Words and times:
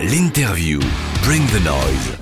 L'interview. 0.00 0.78
Bring 1.24 1.44
the 1.48 1.60
noise. 1.64 2.16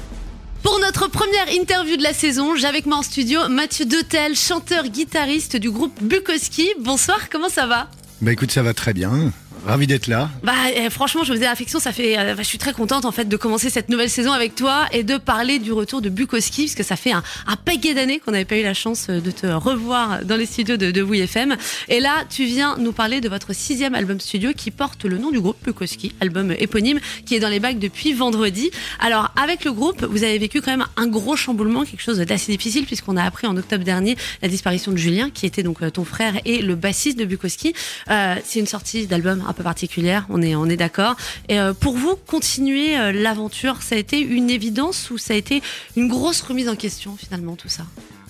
Pour 0.63 0.81
notre 0.81 1.11
première 1.11 1.53
interview 1.53 1.99
de 1.99 2.03
la 2.03 2.15
saison, 2.15 2.57
j'ai 2.57 2.67
avec 2.67 2.87
moi 2.87 2.97
en 2.97 3.03
studio 3.03 3.49
Mathieu 3.51 3.85
Detel, 3.85 4.35
chanteur-guitariste 4.35 5.59
du 5.59 5.71
groupe 5.71 5.93
Bukowski. 6.03 6.71
Bonsoir, 6.81 7.29
comment 7.29 7.51
ça 7.51 7.67
va? 7.67 7.91
Bah 8.23 8.33
écoute, 8.33 8.51
ça 8.51 8.63
va 8.63 8.73
très 8.73 8.95
bien. 8.95 9.31
Ravi 9.67 9.89
d'être 9.89 10.07
là. 10.07 10.31
Bah 10.45 10.53
eh, 10.77 10.89
franchement, 10.91 11.25
je 11.25 11.33
vous 11.33 11.43
ai 11.43 11.47
affection, 11.47 11.81
ça 11.81 11.91
fait 11.91 12.17
euh, 12.17 12.35
bah, 12.37 12.43
je 12.43 12.47
suis 12.47 12.57
très 12.57 12.73
contente 12.73 13.05
en 13.05 13.11
fait 13.11 13.25
de 13.29 13.37
commencer 13.37 13.69
cette 13.69 13.89
nouvelle 13.89 14.09
saison 14.09 14.31
avec 14.31 14.55
toi 14.55 14.87
et 14.93 15.03
de 15.03 15.17
parler 15.17 15.59
du 15.59 15.73
retour 15.73 16.01
de 16.01 16.09
Bukowski 16.09 16.67
parce 16.67 16.77
que 16.77 16.85
ça 16.85 16.95
fait 16.95 17.11
un, 17.11 17.25
un 17.49 17.57
paquet 17.57 17.93
d'années 17.93 18.21
qu'on 18.21 18.31
n'avait 18.31 18.45
pas 18.45 18.59
eu 18.59 18.63
la 18.63 18.75
chance 18.75 19.09
euh, 19.11 19.21
de 19.21 19.33
te 19.33 19.49
revoir 19.49 20.25
dans 20.25 20.37
les 20.37 20.47
studios 20.47 20.77
de, 20.77 20.93
de 20.93 21.03
Oui 21.03 21.19
FM. 21.19 21.57
Et 21.89 21.99
là, 21.99 22.25
tu 22.31 22.45
viens 22.45 22.77
nous 22.79 22.93
parler 22.93 23.21
de 23.21 23.29
votre 23.29 23.53
sixième 23.53 23.97
album 23.97 24.21
studio 24.21 24.53
qui 24.57 24.71
porte 24.71 25.05
le 25.05 25.19
nom 25.19 25.33
du 25.33 25.41
groupe 25.41 25.57
Bukowski, 25.65 26.15
album 26.21 26.55
éponyme 26.57 27.01
qui 27.25 27.35
est 27.35 27.41
dans 27.41 27.49
les 27.49 27.59
bacs 27.59 27.81
depuis 27.81 28.13
vendredi. 28.13 28.71
Alors 29.01 29.33
avec 29.35 29.65
le 29.65 29.73
groupe, 29.73 30.05
vous 30.05 30.23
avez 30.23 30.39
vécu 30.39 30.61
quand 30.61 30.71
même 30.71 30.87
un 30.97 31.09
gros 31.09 31.35
chamboulement, 31.35 31.85
quelque 31.85 32.03
chose 32.03 32.19
d'assez 32.19 32.53
difficile 32.53 32.87
puisqu'on 32.87 33.17
a 33.17 33.25
appris 33.25 33.49
en 33.49 33.57
octobre 33.57 33.83
dernier 33.83 34.17
la 34.43 34.49
disparition 34.49 34.93
de 34.93 34.97
Julien 34.97 35.29
qui 35.31 35.45
était 35.45 35.65
donc 35.65 35.83
euh, 35.83 35.91
ton 35.91 36.05
frère 36.05 36.35
et 36.45 36.63
le 36.63 36.77
bassiste 36.77 37.19
de 37.19 37.25
Bukowski. 37.25 37.75
C'est 38.07 38.61
une 38.61 38.67
sortie 38.69 39.09
d'album 39.09 39.45
un 39.47 39.56
peu 39.57 39.65
particulière, 39.65 40.27
on 40.29 40.41
est, 40.43 40.55
on 40.55 40.67
est 40.67 40.77
d'accord. 40.77 41.17
Et 41.49 41.59
euh, 41.59 41.73
pour 41.75 41.97
vous, 41.97 42.15
continuer 42.27 42.97
euh, 42.97 43.11
l'aventure, 43.13 43.83
ça 43.83 43.95
a 43.97 43.99
été 43.99 44.21
une 44.21 44.51
évidence 44.51 45.11
ou 45.11 45.19
ça 45.19 45.35
a 45.35 45.37
été 45.37 45.63
une 45.97 46.09
grosse 46.09 46.43
remise 46.43 46.69
en 46.69 46.77
question 46.77 47.17
finalement 47.17 47.57
tout 47.57 47.69
ça? 47.69 47.85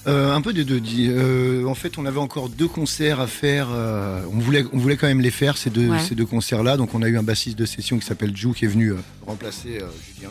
Euh, 0.07 0.33
un 0.33 0.41
peu 0.41 0.53
des 0.53 0.65
deux. 0.65 0.81
euh, 1.09 1.65
en 1.67 1.75
fait, 1.75 1.99
on 1.99 2.07
avait 2.07 2.21
encore 2.21 2.49
deux 2.49 2.69
concerts 2.69 3.19
à 3.21 3.27
faire. 3.27 3.69
euh, 3.73 4.23
on, 4.33 4.39
voulait, 4.39 4.65
on 4.73 4.79
voulait 4.79 4.97
quand 4.97 5.09
même 5.09 5.21
les 5.21 5.33
faire, 5.33 5.57
ces 5.59 5.69
deux, 5.69 5.89
Ouais. 5.89 5.99
ces 5.99 6.15
deux 6.15 6.27
concerts-là. 6.27 6.77
Donc, 6.77 6.95
on 6.95 7.03
a 7.03 7.09
eu 7.09 7.19
un 7.19 7.25
bassiste 7.25 7.59
de 7.59 7.67
session 7.67 7.99
qui 7.99 8.07
s'appelle 8.07 8.37
Jou 8.37 8.53
qui 8.53 8.67
est 8.67 8.69
venu 8.69 8.93
remplacer 9.27 9.81
Julien, 10.07 10.31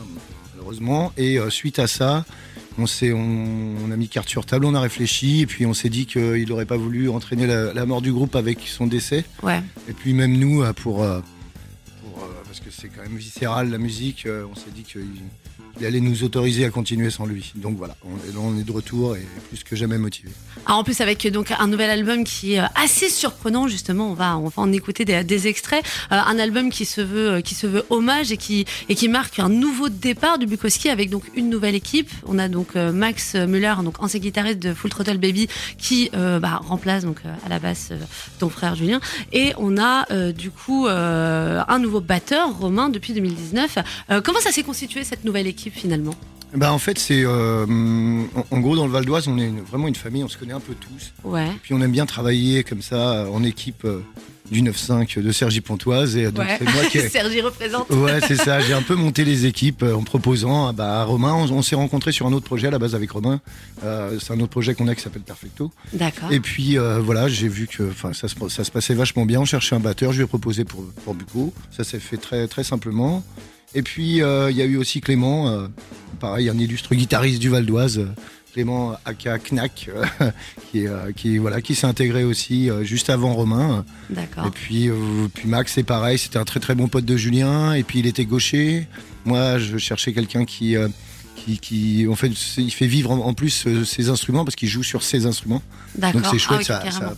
malheureusement. 0.54 1.12
Et 1.18 1.38
suite 1.50 1.80
à 1.80 1.88
ça, 1.88 2.24
on, 2.78 2.88
s'est, 2.88 3.14
on, 3.14 3.76
on 3.86 3.92
a 3.92 3.96
mis 3.96 4.08
carte 4.08 4.30
sur 4.30 4.46
table, 4.46 4.66
on 4.66 4.76
a 4.76 4.82
réfléchi. 4.82 5.42
Et 5.42 5.46
puis, 5.46 5.66
on 5.66 5.74
s'est 5.74 5.90
dit 5.90 6.06
qu'il 6.06 6.48
n'aurait 6.50 6.66
pas 6.66 6.78
voulu 6.78 7.10
entraîner 7.10 7.48
la, 7.48 7.74
la 7.74 7.86
mort 7.86 8.02
du 8.02 8.12
groupe 8.12 8.36
avec 8.36 8.60
son 8.68 8.88
décès. 8.88 9.26
Ouais. 9.44 9.62
Et 9.90 9.94
puis, 9.94 10.14
même 10.14 10.38
nous, 10.38 10.64
euh, 10.64 10.74
pour. 10.74 11.04
Parce 12.56 12.66
que 12.66 12.82
c'est 12.82 12.88
quand 12.88 13.02
même 13.02 13.18
viscéral 13.18 13.70
la 13.70 13.78
musique, 13.78 14.26
euh, 14.26 14.46
on 14.50 14.56
s'est 14.56 14.72
dit 14.74 14.84
qu'il 14.84 15.02
il 15.78 15.86
allait 15.86 16.00
nous 16.00 16.24
autoriser 16.24 16.64
à 16.64 16.70
continuer 16.70 17.10
sans 17.10 17.26
lui. 17.26 17.52
Donc 17.56 17.76
voilà, 17.78 17.98
on, 18.38 18.58
est- 18.58 18.64
de 18.64 18.72
retour 18.72 19.18
et 19.18 19.28
plus 19.50 19.62
que 19.66 19.76
jamais 19.76 19.98
motivé. 19.98 20.30
Ah, 20.66 20.76
en 20.76 20.86
plus 20.86 21.02
avec 21.02 21.26
euh, 21.26 21.32
donc 21.32 21.52
un 21.52 21.68
nouvel 21.68 21.90
album 21.90 22.24
qui 22.24 22.54
est 22.54 22.62
euh, 22.62 22.66
assez 22.76 23.10
surprenant 23.10 23.68
justement, 23.68 24.10
on 24.10 24.14
va 24.14 24.38
en 24.56 24.72
écouter 24.72 25.04
des, 25.04 25.48
extraits, 25.48 25.86
un 26.10 26.40
album 26.40 26.70
qui 26.70 26.86
se 26.86 27.02
veut 27.02 27.42
qui 27.42 27.56
se 27.56 27.68
veut 27.68 27.84
hommage 27.90 28.32
et 28.32 28.38
qui 28.38 28.66
et 28.88 28.96
qui 28.96 29.10
marque 29.10 29.40
un 29.40 29.50
nouveau 29.50 29.90
départ 29.90 30.38
du 30.38 30.46
Bukowski 30.46 30.90
avec 30.90 31.10
donc 31.10 31.24
une 31.36 31.50
nouvelle 31.50 31.76
équipe. 31.76 32.10
On 32.26 32.40
a 32.40 32.48
donc 32.48 32.76
Max 32.76 33.36
Muller, 33.36 33.74
donc 33.84 34.02
ancien 34.02 34.22
guitariste 34.22 34.60
de 34.60 34.74
Full 34.74 34.90
Throttle 34.90 35.18
Baby, 35.18 35.50
qui 35.78 36.10
bah, 36.14 36.62
remplace 36.64 37.04
donc 37.04 37.18
à 37.46 37.50
la 37.50 37.60
basse 37.60 37.90
ton 38.40 38.50
frère 38.50 38.76
Julien, 38.76 39.02
et 39.34 39.54
on 39.58 39.78
a 39.78 40.32
du 40.32 40.52
coup 40.52 40.88
un 40.88 41.80
nouveau 41.80 42.00
batteur 42.00 42.45
Romain 42.52 42.90
depuis 42.90 43.14
2019. 43.14 43.78
Euh, 44.10 44.22
comment 44.22 44.40
ça 44.40 44.52
s'est 44.52 44.64
constitué 44.64 45.04
cette 45.04 45.24
nouvelle 45.24 45.48
équipe 45.48 45.74
finalement? 45.74 46.16
Bah 46.56 46.72
en 46.74 46.80
fait 46.80 46.98
c'est 47.00 47.24
euh, 47.26 47.66
en, 48.36 48.46
en 48.56 48.60
gros 48.60 48.76
dans 48.76 48.86
le 48.86 48.92
Val 48.92 49.06
d'Oise 49.06 49.28
on 49.28 49.38
est 49.38 49.46
une- 49.48 49.62
vraiment 49.62 49.88
une 49.88 49.96
famille, 49.96 50.24
on 50.24 50.28
se 50.30 50.38
connaît 50.38 50.54
un 50.54 50.60
peu 50.60 50.74
tous. 50.74 51.14
Ouais. 51.24 51.48
Puis 51.64 51.74
on 51.74 51.82
aime 51.82 51.92
bien 51.92 52.06
travailler 52.06 52.64
comme 52.64 52.82
ça 52.82 53.26
en 53.32 53.44
équipe 53.44 53.84
euh, 53.86 54.00
du 54.52 54.62
9-5 54.62 55.20
de 55.22 55.32
Sergi 55.32 55.60
Pontoise 55.60 56.16
et 56.18 56.26
euh, 56.26 56.32
donc 56.32 56.46
Ouais. 56.46 56.56
c'est 56.60 56.72
moi 56.72 56.86
qui 56.86 56.98
ai- 57.00 57.10
Sergi 57.10 57.42
représente. 57.42 57.90
Ouais, 57.90 58.20
c'est 58.28 58.36
ça. 58.36 58.60
J'ai 58.60 58.74
un 58.74 58.84
peu 58.84 58.94
monté 58.96 59.26
les 59.26 59.48
équipes 59.48 59.82
euh, 59.84 59.96
en 59.96 60.04
proposant 60.04 60.68
ah 60.68 60.72
bah, 60.72 61.02
à 61.02 61.04
Romain. 61.04 61.34
On, 61.34 61.52
on 61.52 61.62
s'est 61.64 61.76
rencontrés 61.76 62.12
sur 62.12 62.28
un 62.28 62.32
autre 62.34 62.46
projet 62.46 62.68
à 62.68 62.72
la 62.72 62.78
base 62.80 62.94
avec 62.96 63.10
Romain. 63.12 63.42
Euh, 63.84 64.18
c'est 64.22 64.32
un 64.34 64.40
autre 64.40 64.52
projet 64.52 64.76
qu'on 64.76 64.88
a 64.88 64.94
qui 64.96 65.02
s'appelle 65.02 65.24
Perfecto. 65.24 65.72
D'accord. 65.94 66.32
Et 66.32 66.40
puis 66.40 66.78
euh, 66.78 67.00
voilà, 67.00 67.28
j'ai 67.28 67.48
vu 67.48 67.66
que 67.68 67.84
enfin 67.90 68.14
ça, 68.14 68.28
se- 68.28 68.36
ça 68.50 68.64
se 68.64 68.72
passait 68.72 68.94
vachement 68.94 69.26
bien. 69.26 69.42
On 69.42 69.46
cherchait 69.46 69.76
un 69.76 69.80
batteur, 69.80 70.12
je 70.12 70.18
lui 70.20 70.26
ai 70.26 70.28
proposé 70.28 70.64
pour, 70.64 70.84
pour 71.04 71.16
Buco. 71.16 71.52
Ça 71.76 71.84
s'est 71.84 72.00
fait 72.00 72.18
très, 72.18 72.48
très 72.48 72.64
simplement. 72.64 73.24
Et 73.76 73.82
puis 73.82 74.24
euh, 74.24 74.50
il 74.50 74.58
y 74.58 74.62
a 74.62 74.66
eu 74.66 74.78
aussi 74.78 75.02
Clément, 75.02 75.50
euh, 75.50 75.68
pareil, 76.20 76.50
un 76.50 76.58
illustre 76.58 76.96
guitariste 76.96 77.40
du 77.40 77.50
Val 77.50 77.66
d'Oise. 77.66 78.00
euh, 78.00 78.08
Clément 78.54 78.96
aka 79.04 79.38
Knack, 79.38 79.90
qui, 80.72 80.86
est, 80.86 81.14
qui, 81.18 81.38
voilà, 81.40 81.60
qui 81.62 81.76
s'est 81.76 81.88
intégré 81.88 82.24
aussi 82.24 82.70
juste 82.84 83.10
avant 83.10 83.34
Romain. 83.34 83.84
D'accord. 84.10 84.48
Et 84.48 84.50
puis, 84.50 84.90
puis 85.34 85.50
Max, 85.50 85.74
c'est 85.74 85.84
pareil, 85.84 86.18
c'était 86.18 86.40
un 86.40 86.46
très 86.46 86.62
très 86.62 86.74
bon 86.74 86.88
pote 86.88 87.04
de 87.04 87.18
Julien. 87.18 87.74
Et 87.74 87.84
puis 87.84 88.00
il 88.00 88.08
était 88.08 88.24
gaucher. 88.24 88.88
Moi, 89.26 89.60
je 89.60 89.78
cherchais 89.78 90.14
quelqu'un 90.14 90.46
qui, 90.46 90.78
qui, 91.36 91.60
qui, 91.60 92.08
en 92.10 92.16
fait, 92.16 92.30
il 92.58 92.72
fait 92.72 92.88
vivre 92.88 93.12
en, 93.12 93.18
en 93.20 93.34
plus 93.34 93.68
euh, 93.68 93.84
ses 93.84 94.10
instruments 94.10 94.46
parce 94.46 94.56
qu'il 94.56 94.70
joue 94.70 94.84
sur 94.84 95.04
ses 95.04 95.26
instruments. 95.26 95.62
Donc 96.14 96.24
c'est 96.32 96.40
chouette, 96.40 96.68
Ah 96.70 96.82
oui, 96.86 96.92
ça, 96.92 97.14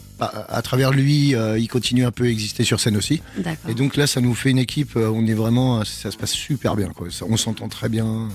à, 0.49 0.61
travers 0.61 0.91
lui, 0.91 1.35
euh, 1.35 1.57
il 1.59 1.67
continue 1.67 2.05
un 2.05 2.11
peu 2.11 2.25
à 2.25 2.27
exister 2.27 2.63
sur 2.63 2.79
scène 2.79 2.97
aussi. 2.97 3.21
Et 3.69 3.73
donc 3.75 3.95
là, 3.95 4.07
ça 4.07 4.19
nous 4.21 4.33
fait 4.33 4.49
une 4.49 4.57
équipe. 4.59 4.95
euh, 4.97 5.09
On 5.13 5.25
est 5.27 5.33
vraiment, 5.33 5.83
ça 5.85 6.11
se 6.11 6.17
passe 6.17 6.31
super 6.33 6.75
bien. 6.75 6.89
Quoi. 6.89 7.07
Ça- 7.11 7.25
on 7.29 7.37
s'entend 7.37 7.67
très 7.69 7.89
bien. 7.89 8.29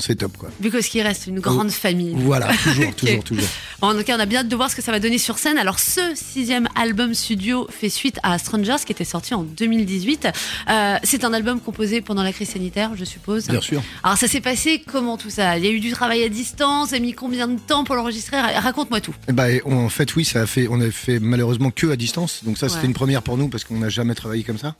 C'est 0.00 0.16
top, 0.16 0.36
quoi. 0.36 0.50
Bukowski 0.60 1.02
reste 1.02 1.26
une 1.26 1.40
grande 1.40 1.70
famille. 1.70 2.14
Voilà, 2.16 2.48
toujours, 2.64 2.94
toujours, 2.94 3.24
toujours. 3.24 3.48
En 3.82 3.94
tout 3.94 4.02
cas, 4.04 4.16
on 4.16 4.20
a 4.20 4.26
bien 4.26 4.40
hâte 4.40 4.48
de 4.48 4.56
voir 4.56 4.70
ce 4.70 4.76
que 4.76 4.82
ça 4.82 4.92
va 4.92 5.00
donner 5.00 5.18
sur 5.18 5.38
scène. 5.38 5.58
Alors, 5.58 5.78
ce 5.78 6.00
sixième 6.14 6.68
album 6.74 7.14
studio 7.14 7.66
fait 7.70 7.88
suite 7.90 8.18
à 8.22 8.38
Strangers, 8.38 8.76
qui 8.84 8.92
était 8.92 9.04
sorti 9.04 9.34
en 9.34 9.42
2018. 9.42 10.28
Euh, 10.68 10.96
c'est 11.02 11.24
un 11.24 11.32
album 11.32 11.60
composé 11.60 12.00
pendant 12.00 12.22
la 12.22 12.32
crise 12.32 12.48
sanitaire, 12.50 12.92
je 12.96 13.04
suppose. 13.04 13.48
Bien 13.48 13.60
sûr. 13.60 13.82
Alors, 14.02 14.16
ça 14.18 14.28
s'est 14.28 14.40
passé 14.40 14.82
comment 14.86 15.16
tout 15.18 15.30
ça? 15.30 15.58
Il 15.58 15.64
y 15.64 15.68
a 15.68 15.70
eu 15.70 15.80
du 15.80 15.90
travail 15.92 16.22
à 16.24 16.28
distance, 16.28 16.90
ça 16.90 16.96
a 16.96 16.98
mis 16.98 17.12
combien 17.12 17.48
de 17.48 17.58
temps 17.58 17.84
pour 17.84 17.94
l'enregistrer? 17.96 18.38
Ra- 18.40 18.60
Raconte-moi 18.60 19.00
tout. 19.00 19.14
Eh 19.28 19.32
ben, 19.32 19.60
on- 19.64 19.76
en 19.86 19.88
fait, 19.88 20.14
oui, 20.16 20.24
ça 20.24 20.40
a 20.42 20.46
fait, 20.46 20.66
on 20.70 20.80
a 20.80 20.90
fait 20.90 21.20
malheureusement 21.20 21.70
que 21.70 21.88
à 21.90 21.96
distance. 21.96 22.40
Donc 22.44 22.58
ça, 22.58 22.68
c'était 22.68 22.86
une 22.86 22.94
première 22.94 23.22
pour 23.22 23.36
nous 23.36 23.48
parce 23.48 23.64
qu'on 23.64 23.78
n'a 23.78 23.88
jamais 23.88 24.14
travaillé 24.14 24.42
comme 24.42 24.58
ça. 24.58 24.74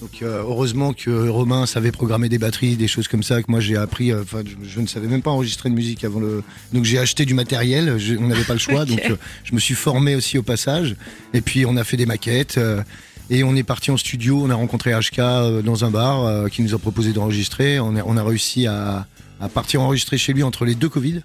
Donc 0.00 0.22
euh, 0.22 0.40
heureusement 0.42 0.92
que 0.92 1.28
Romain 1.28 1.66
savait 1.66 1.92
programmer 1.92 2.28
des 2.28 2.38
batteries, 2.38 2.76
des 2.76 2.88
choses 2.88 3.08
comme 3.08 3.22
ça 3.22 3.42
que 3.42 3.50
moi 3.50 3.60
j'ai 3.60 3.76
appris. 3.76 4.10
euh, 4.12 4.22
Enfin, 4.22 4.42
je, 4.44 4.68
je 4.68 4.80
ne 4.80 4.86
savais 4.86 5.06
même 5.06 5.22
pas 5.22 5.30
enregistrer 5.30 5.70
de 5.70 5.74
musique 5.74 6.04
avant 6.04 6.20
le. 6.20 6.42
Donc 6.72 6.84
j'ai 6.84 6.98
acheté 6.98 7.24
du 7.24 7.32
matériel. 7.34 7.96
je- 7.98 8.16
on 8.16 8.26
n'avait 8.26 8.44
pas 8.44 8.52
le 8.54 8.58
choix, 8.58 8.84
donc 8.86 9.00
euh, 9.08 9.16
je 9.44 9.54
me 9.54 9.60
suis 9.60 9.74
formé 9.74 10.14
aussi 10.16 10.36
au 10.36 10.42
passage. 10.42 10.96
Et 11.32 11.40
puis 11.40 11.64
on 11.64 11.76
a 11.76 11.84
fait 11.84 11.96
des 11.96 12.06
maquettes. 12.06 12.58
et 13.30 13.44
on 13.44 13.54
est 13.56 13.62
parti 13.62 13.90
en 13.90 13.96
studio, 13.96 14.42
on 14.44 14.50
a 14.50 14.54
rencontré 14.54 14.92
HK 14.92 15.62
dans 15.64 15.84
un 15.84 15.90
bar 15.90 16.50
qui 16.50 16.62
nous 16.62 16.74
a 16.74 16.78
proposé 16.78 17.12
d'enregistrer. 17.12 17.78
On 17.80 17.96
a, 17.96 18.02
on 18.04 18.16
a 18.16 18.22
réussi 18.24 18.66
à, 18.66 19.06
à 19.40 19.48
partir 19.48 19.80
enregistrer 19.80 20.18
chez 20.18 20.32
lui 20.34 20.42
entre 20.42 20.64
les 20.66 20.74
deux 20.74 20.88
Covid. 20.90 21.22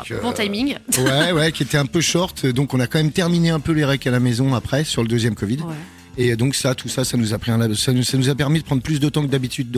Ok, 0.00 0.12
bon 0.22 0.32
timing. 0.32 0.76
Ouais, 0.98 1.30
ouais, 1.32 1.52
qui 1.52 1.62
était 1.62 1.76
un 1.76 1.84
peu 1.86 2.00
short. 2.00 2.46
Donc 2.46 2.72
on 2.74 2.80
a 2.80 2.86
quand 2.86 2.98
même 2.98 3.12
terminé 3.12 3.50
un 3.50 3.60
peu 3.60 3.72
les 3.72 3.84
recs 3.84 4.06
à 4.06 4.10
la 4.10 4.18
maison 4.18 4.54
après 4.54 4.82
sur 4.82 5.02
le 5.02 5.08
deuxième 5.08 5.34
Covid. 5.34 5.58
Ouais. 5.58 5.74
Et 6.18 6.34
donc 6.36 6.54
ça, 6.54 6.74
tout 6.74 6.88
ça, 6.88 7.04
ça 7.04 7.16
nous 7.16 7.34
a 7.34 7.38
pris 7.38 7.50
un, 7.50 7.74
ça 7.74 7.92
nous, 7.92 8.28
a 8.30 8.34
permis 8.34 8.60
de 8.60 8.64
prendre 8.64 8.82
plus 8.82 9.00
de 9.00 9.08
temps 9.08 9.22
que 9.22 9.30
d'habitude. 9.30 9.76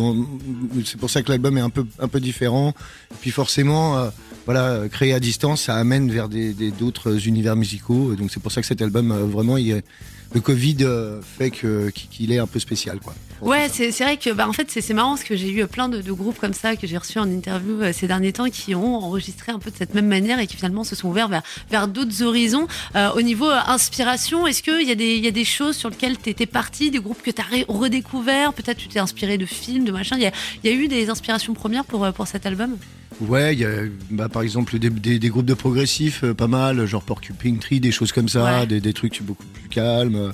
C'est 0.84 0.98
pour 0.98 1.10
ça 1.10 1.22
que 1.22 1.30
l'album 1.30 1.58
est 1.58 1.62
un 1.62 1.70
peu, 1.70 1.84
un 1.98 2.08
peu 2.08 2.20
différent. 2.20 2.74
Puis 3.20 3.30
forcément, 3.30 3.98
euh, 3.98 4.10
voilà, 4.48 4.88
créer 4.88 5.12
à 5.12 5.20
distance, 5.20 5.64
ça 5.64 5.74
amène 5.74 6.10
vers 6.10 6.30
des 6.30 6.54
d'autres 6.70 7.28
univers 7.28 7.54
musicaux. 7.54 8.14
Donc 8.14 8.30
c'est 8.30 8.40
pour 8.40 8.50
ça 8.50 8.62
que 8.62 8.66
cet 8.66 8.80
album, 8.80 9.12
euh, 9.12 9.26
vraiment, 9.26 9.56
le 9.56 10.40
Covid 10.40 10.78
euh, 10.80 11.20
fait 11.20 11.50
que 11.50 11.90
qu'il 11.90 12.32
est 12.32 12.38
un 12.38 12.46
peu 12.46 12.58
spécial, 12.58 12.98
quoi. 12.98 13.14
Ouais, 13.42 13.68
c'est 13.70 13.90
vrai 13.90 14.16
que 14.16 14.30
bah, 14.30 14.48
en 14.48 14.54
fait 14.54 14.70
c'est 14.70 14.94
marrant 14.94 15.10
parce 15.10 15.24
que 15.24 15.36
j'ai 15.36 15.50
eu 15.52 15.66
plein 15.66 15.90
de, 15.90 16.00
groupes 16.12 16.38
comme 16.38 16.54
ça 16.54 16.76
que 16.76 16.86
j'ai 16.86 16.96
reçus 16.96 17.18
en 17.18 17.30
interview 17.30 17.82
euh, 17.82 17.92
ces 17.92 18.06
derniers 18.06 18.32
temps 18.32 18.48
qui 18.48 18.74
ont 18.74 18.96
enregistré 18.96 19.52
un 19.52 19.58
peu 19.58 19.70
de 19.70 19.76
cette 19.76 19.92
même 19.94 20.08
manière 20.08 20.40
et 20.40 20.46
qui 20.46 20.56
finalement 20.56 20.82
se 20.82 20.96
sont 20.96 21.08
ouverts 21.10 21.28
vers, 21.28 21.42
vers 21.70 21.86
d'autres 21.86 22.22
horizons. 22.22 22.66
Euh, 22.96 23.10
au 23.12 23.20
niveau 23.20 23.50
euh, 23.50 23.60
inspiration, 23.66 24.46
est-ce 24.46 24.62
qu'il 24.62 24.88
y, 24.88 24.90
a 24.90 24.94
des- 24.94 25.18
y 25.18 25.28
a 25.28 25.30
des 25.30 25.44
choses 25.44 25.76
sur 25.76 25.90
lesquelles 25.90 26.16
tu 26.16 26.30
étais 26.30 26.46
parti, 26.46 26.90
des 26.90 27.00
groupes 27.00 27.20
que 27.22 27.30
tu 27.30 27.42
as 27.42 27.64
redécouverts? 27.68 28.54
Peut-être 28.54 28.78
tu 28.78 28.88
t'es 28.88 28.98
inspiré 28.98 29.36
de 29.36 29.44
films, 29.44 29.84
de 29.84 29.92
machin. 29.92 30.16
Il 30.16 30.22
y 30.22 30.26
a, 30.26 30.32
y 30.64 30.68
a 30.68 30.72
eu 30.72 30.88
des 30.88 31.10
inspirations 31.10 31.52
premières 31.52 31.84
pour, 31.84 32.02
euh, 32.02 32.12
pour 32.12 32.26
cet 32.26 32.46
album? 32.46 32.78
Ouais, 33.20 33.54
il 33.54 33.60
y 33.60 33.64
a 33.64 33.70
bah, 34.10 34.28
par 34.28 34.42
exemple 34.42 34.78
des, 34.78 34.90
des- 34.90 35.18
des 35.18 35.28
groupes 35.28 35.46
de 35.46 35.54
progressifs, 35.54 36.22
euh, 36.24 36.34
pas 36.34 36.46
mal, 36.46 36.84
genre 36.86 37.02
Porcupine 37.02 37.58
Tree, 37.58 37.80
des 37.80 37.90
choses 37.90 38.12
comme 38.12 38.28
ça, 38.28 38.60
Ouais. 38.60 38.66
des, 38.66 38.80
des 38.80 38.92
trucs 38.92 39.22
beaucoup 39.22 39.46
plus 39.46 39.68
calmes. 39.68 40.32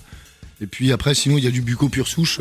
Et 0.60 0.66
puis 0.66 0.92
après, 0.92 1.14
sinon, 1.14 1.38
il 1.38 1.44
y 1.44 1.46
a 1.46 1.50
du 1.50 1.62
buco 1.62 1.88
pure 1.88 2.08
souche. 2.08 2.40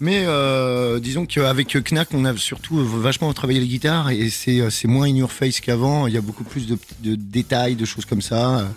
Mais 0.00 0.24
euh, 0.26 0.98
disons 0.98 1.26
qu'avec 1.26 1.76
Knack, 1.90 2.08
on 2.12 2.24
a 2.24 2.36
surtout 2.36 2.76
vachement 2.84 3.32
travaillé 3.32 3.60
les 3.60 3.68
guitares 3.68 4.10
et 4.10 4.30
c'est 4.30 4.60
euh, 4.60 4.68
c'est 4.68 4.88
moins 4.88 5.06
in 5.06 5.14
your 5.14 5.30
face 5.32 5.60
qu'avant. 5.60 6.08
Il 6.08 6.14
y 6.14 6.16
a 6.16 6.20
beaucoup 6.20 6.42
plus 6.44 6.66
de, 6.66 6.76
de 7.04 7.14
détails, 7.14 7.76
de 7.76 7.84
choses 7.84 8.04
comme 8.04 8.20
ça. 8.22 8.68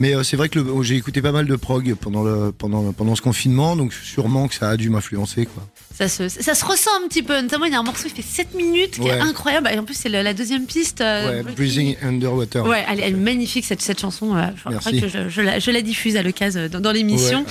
Mais 0.00 0.14
euh, 0.14 0.22
c'est 0.22 0.36
vrai 0.36 0.48
que 0.48 0.58
le- 0.58 0.82
j'ai 0.82 0.96
écouté 0.96 1.20
pas 1.22 1.32
mal 1.32 1.46
de 1.46 1.56
prog 1.56 1.94
pendant 1.94 2.22
le 2.22 2.52
pendant 2.52 2.92
pendant 2.92 3.14
ce 3.14 3.22
confinement, 3.22 3.76
donc 3.76 3.92
sûrement 3.92 4.48
que 4.48 4.54
ça 4.54 4.68
a 4.70 4.76
dû 4.76 4.90
m'influencer 4.90 5.46
quoi. 5.46 5.66
Ça 5.94 6.08
se, 6.08 6.26
ça 6.28 6.54
se 6.54 6.64
ressent 6.64 6.90
un 7.04 7.06
petit 7.06 7.22
peu. 7.22 7.38
Notamment, 7.40 7.66
il 7.66 7.72
y 7.72 7.76
a 7.76 7.78
un 7.78 7.82
morceau 7.82 8.08
qui 8.08 8.14
fait 8.14 8.22
7 8.22 8.54
minutes, 8.54 8.98
qui 8.98 9.08
est 9.08 9.20
incroyable. 9.20 9.68
Et 9.72 9.78
en 9.78 9.84
plus, 9.84 9.92
c'est 9.94 10.08
la, 10.08 10.22
la 10.22 10.32
deuxième 10.32 10.64
piste. 10.64 11.02
euh, 11.02 11.42
Ouais, 11.44 11.52
Breathing 11.52 11.96
Underwater. 12.02 12.64
Ouais, 12.64 12.82
elle, 12.90 13.00
elle 13.00 13.12
est 13.12 13.16
magnifique 13.16 13.66
cette, 13.66 13.82
cette 13.82 14.00
chanson. 14.00 14.34
euh, 14.34 14.46
Je 14.56 14.70
Merci. 14.70 15.00
que 15.02 15.06
je, 15.08 15.28
je 15.28 15.42
la, 15.42 15.58
je 15.58 15.70
la 15.70 15.82
diffuse 15.82 16.16
à 16.16 16.22
l'occasion 16.22 16.66
dans, 16.72 16.80
dans 16.80 16.92
l'émission. 16.92 17.40
Ouais. 17.40 17.44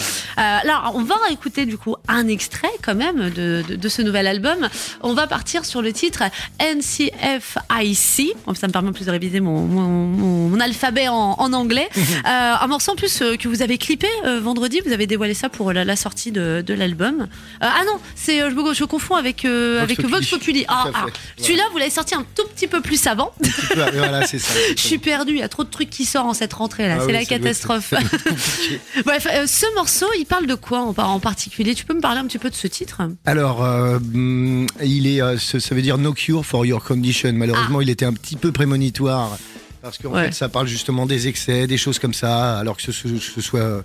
Euh, 0.43 0.57
là, 0.65 0.91
on 0.95 1.03
va 1.03 1.15
écouter 1.31 1.67
du 1.67 1.77
coup 1.77 1.95
un 2.07 2.27
extrait 2.27 2.67
quand 2.81 2.95
même 2.95 3.29
de, 3.29 3.63
de, 3.69 3.75
de 3.75 3.89
ce 3.89 4.01
nouvel 4.01 4.25
album. 4.25 4.67
On 5.01 5.13
va 5.13 5.27
partir 5.27 5.63
sur 5.63 5.83
le 5.83 5.93
titre 5.93 6.23
NCFIC. 6.59 8.35
Ça 8.55 8.67
me 8.67 8.71
permet 8.71 8.89
en 8.89 8.93
plus 8.93 9.05
de 9.05 9.11
réviser 9.11 9.39
mon, 9.39 9.61
mon, 9.65 9.81
mon- 10.07 10.47
mon 10.49 10.59
alphabet 10.59 11.07
en, 11.07 11.35
en 11.37 11.53
anglais. 11.53 11.89
Euh, 12.31 12.53
un 12.61 12.67
morceau 12.67 12.93
en 12.93 12.95
plus 12.95 13.21
euh, 13.21 13.35
que 13.35 13.49
vous 13.49 13.61
avez 13.61 13.77
clippé 13.77 14.07
euh, 14.25 14.39
vendredi. 14.39 14.79
Vous 14.85 14.93
avez 14.93 15.05
dévoilé 15.05 15.33
ça 15.33 15.49
pour 15.49 15.73
la, 15.73 15.83
la 15.83 15.95
sortie 15.97 16.31
de, 16.31 16.63
de 16.65 16.73
l'album. 16.73 17.27
Ah 17.59 17.81
non, 17.85 17.99
c'est 18.15 18.39
je, 18.39 18.55
me- 18.55 18.73
je 18.73 18.85
confonds 18.85 19.15
avec 19.15 19.43
Vox 19.45 19.81
avec 19.81 19.97
Populi. 19.97 20.11
Vox 20.13 20.29
Populi. 20.29 20.65
Ah, 20.69 20.85
ah. 20.93 21.05
Celui-là, 21.37 21.63
vous 21.73 21.77
l'avez 21.77 21.91
sorti 21.91 22.15
un 22.15 22.25
tout 22.35 22.47
petit 22.55 22.67
peu 22.67 22.79
plus 22.79 23.05
avant. 23.07 23.33
Peu, 23.41 23.75
voilà, 23.97 24.25
ça. 24.25 24.37
Je 24.77 24.81
suis 24.81 24.97
perdue, 24.97 25.33
il 25.33 25.39
y 25.39 25.43
a 25.43 25.49
trop 25.49 25.63
de 25.65 25.69
trucs 25.69 25.89
qui 25.89 26.05
sortent 26.05 26.29
en 26.29 26.33
cette 26.33 26.53
rentrée 26.53 26.87
là, 26.87 26.95
Ah 26.97 27.01
c'est 27.01 27.07
oui, 27.07 27.13
la 27.13 27.25
catastrophe. 27.25 27.93
Bref, 29.05 29.27
ce 29.47 29.75
morceau, 29.75 30.07
il 30.17 30.25
parle 30.25 30.47
de 30.47 30.55
quoi 30.55 30.79
en, 30.79 30.93
en 30.97 31.19
particulier? 31.19 31.75
Tu 31.75 31.83
peux 31.85 31.93
me 31.93 32.01
parler 32.01 32.19
un 32.19 32.25
petit 32.27 32.37
peu 32.39 32.49
de 32.49 32.55
ce 32.55 32.67
titre? 32.67 33.01
Alors, 33.25 33.63
euh, 33.65 33.97
hum, 33.97 34.67
il 34.81 35.07
est, 35.07 35.21
ça 35.37 35.75
veut 35.75 35.81
dire 35.81 35.97
no 35.97 36.13
cure 36.13 36.45
for 36.45 36.65
your 36.65 36.83
condition. 36.83 37.33
Malheureusement, 37.33 37.81
il 37.81 37.89
était 37.89 38.05
un 38.05 38.13
petit 38.13 38.35
peu 38.37 38.51
prémonitoire 38.51 39.37
parce 39.81 39.97
qu'en. 39.97 40.09
Ouais. 40.13 40.25
fait, 40.25 40.31
ça 40.33 40.49
parle 40.49 40.67
justement 40.67 41.05
des 41.05 41.27
excès, 41.27 41.67
des 41.67 41.77
choses 41.77 41.99
comme 41.99 42.13
ça, 42.13 42.57
alors 42.59 42.77
que 42.77 42.81
ce, 42.83 42.91
soit 42.91 43.83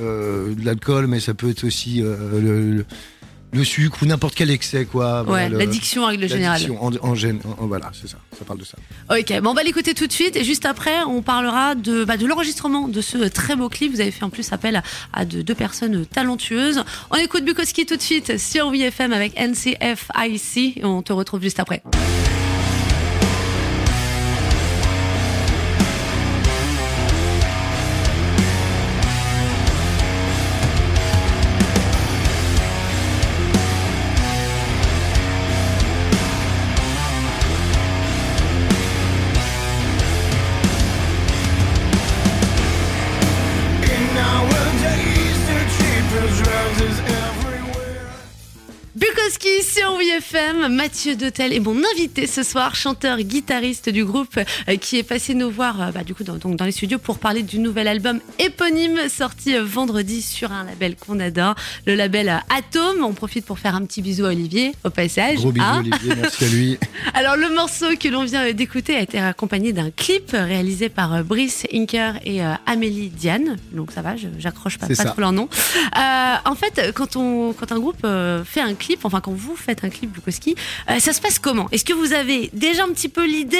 euh, 0.00 0.54
de 0.54 0.64
l'alcool, 0.64 1.06
mais 1.06 1.20
ça 1.20 1.34
peut 1.34 1.50
être 1.50 1.64
aussi 1.64 2.02
euh, 2.02 2.16
le, 2.40 2.70
le- 2.76 2.86
le 3.50 3.64
sucre 3.64 4.02
ou 4.02 4.04
n'importe 4.06 4.34
quel 4.34 4.50
excès, 4.50 4.84
quoi. 4.84 5.22
Voilà, 5.22 5.48
Ouais, 5.48 5.58
l'addiction 5.58 6.02
en 6.04 6.08
règle 6.08 6.28
générale. 6.28 6.60
l'addiction 6.60 6.84
en, 6.84 6.92
en 7.00 7.14
gêne. 7.14 7.40
En- 7.58 7.64
en- 7.64 7.66
voilà, 7.66 7.90
c'est 7.98 8.06
ça. 8.06 8.18
Ça 8.38 8.44
parle 8.44 8.58
de 8.58 8.64
ça. 8.66 8.76
Ok, 9.10 9.40
bon, 9.40 9.52
on 9.52 9.54
va 9.54 9.62
l'écouter 9.62 9.94
tout 9.94 10.06
de 10.06 10.12
suite 10.12 10.36
et 10.36 10.44
juste 10.44 10.66
après, 10.66 11.02
on 11.04 11.22
parlera 11.22 11.74
de, 11.74 12.04
bah, 12.04 12.18
de 12.18 12.26
l'enregistrement 12.26 12.88
de 12.88 13.00
ce 13.00 13.16
très 13.26 13.56
beau 13.56 13.70
clip. 13.70 13.90
Vous 13.94 14.02
avez 14.02 14.10
fait 14.10 14.22
en 14.24 14.28
plus 14.28 14.52
appel 14.52 14.76
à, 14.76 14.82
à 15.14 15.24
de- 15.24 15.40
deux 15.40 15.54
personnes 15.54 16.04
talentueuses. 16.04 16.84
On 17.10 17.16
écoute 17.16 17.42
Bukowski 17.46 17.86
tout 17.86 17.96
de 17.96 18.02
suite 18.02 18.36
sur 18.38 18.66
WFM 18.68 19.14
avec 19.14 19.32
NCFIC 19.40 20.76
et 20.76 20.84
on 20.84 21.00
te 21.00 21.14
retrouve 21.14 21.40
juste 21.40 21.58
après. 21.58 21.82
Mathieu 50.68 51.16
Dotel 51.16 51.54
est 51.54 51.60
mon 51.60 51.76
invité 51.94 52.26
ce 52.26 52.42
soir, 52.42 52.74
chanteur, 52.74 53.18
guitariste 53.18 53.88
du 53.88 54.04
groupe 54.04 54.38
euh, 54.68 54.76
qui 54.76 54.98
est 54.98 55.02
passé 55.02 55.32
nous 55.32 55.50
voir 55.50 55.80
euh, 55.80 55.90
bah, 55.90 56.04
du 56.04 56.14
coup 56.14 56.22
dans, 56.22 56.36
donc 56.36 56.56
dans 56.56 56.66
les 56.66 56.72
studios 56.72 56.98
pour 56.98 57.18
parler 57.18 57.42
du 57.42 57.58
nouvel 57.58 57.88
album 57.88 58.20
éponyme 58.38 59.08
sorti 59.08 59.56
euh, 59.56 59.64
vendredi 59.64 60.20
sur 60.20 60.52
un 60.52 60.64
label 60.64 60.96
qu'on 60.96 61.18
adore, 61.18 61.54
le 61.86 61.94
label 61.94 62.28
euh, 62.28 62.54
Atom. 62.54 63.02
On 63.04 63.14
profite 63.14 63.46
pour 63.46 63.58
faire 63.58 63.74
un 63.74 63.86
petit 63.86 64.02
bisou 64.02 64.26
à 64.26 64.28
Olivier 64.28 64.72
au 64.84 64.90
passage. 64.90 65.36
Gros 65.36 65.50
bisous, 65.50 65.64
hein. 65.66 65.78
Olivier. 65.80 66.14
Merci 66.20 66.44
à 66.44 66.48
lui. 66.48 66.78
Alors 67.14 67.36
le 67.36 67.54
morceau 67.54 67.86
que 67.98 68.08
l'on 68.08 68.24
vient 68.24 68.52
d'écouter 68.52 68.96
a 68.96 69.00
été 69.00 69.18
accompagné 69.18 69.72
d'un 69.72 69.90
clip 69.90 70.32
réalisé 70.32 70.90
par 70.90 71.24
Brice 71.24 71.66
Inker 71.72 72.18
et 72.26 72.40
Amélie 72.66 73.08
Diane. 73.08 73.56
Donc 73.72 73.92
ça 73.92 74.02
va, 74.02 74.14
j'accroche 74.38 74.76
pas, 74.76 74.88
C'est 74.88 74.96
pas 74.96 75.04
ça. 75.04 75.10
trop 75.10 75.22
leur 75.22 75.32
nom. 75.32 75.48
Euh, 75.96 76.34
en 76.44 76.54
fait, 76.54 76.92
quand, 76.94 77.16
on, 77.16 77.54
quand 77.54 77.72
un 77.72 77.78
groupe 77.78 78.06
fait 78.44 78.60
un 78.60 78.74
clip, 78.74 79.04
enfin 79.04 79.20
quand 79.20 79.32
vous 79.32 79.56
faites 79.56 79.84
un 79.84 79.88
clip 79.88 80.17
Bukowski, 80.18 80.54
euh, 80.90 80.98
ça 80.98 81.12
se 81.12 81.20
passe 81.20 81.38
comment? 81.38 81.68
Est-ce 81.72 81.84
que 81.84 81.92
vous 81.92 82.12
avez 82.12 82.50
déjà 82.52 82.84
un 82.84 82.92
petit 82.92 83.08
peu 83.08 83.26
l'idée 83.26 83.56